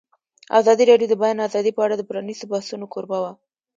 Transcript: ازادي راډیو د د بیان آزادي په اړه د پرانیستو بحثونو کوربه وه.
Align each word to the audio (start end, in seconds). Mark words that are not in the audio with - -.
ازادي 0.59 0.83
راډیو 0.91 1.07
د 1.09 1.11
د 1.17 1.19
بیان 1.21 1.37
آزادي 1.47 1.71
په 1.73 1.81
اړه 1.85 1.95
د 1.97 2.03
پرانیستو 2.09 2.49
بحثونو 2.51 2.85
کوربه 2.93 3.17
وه. 3.23 3.31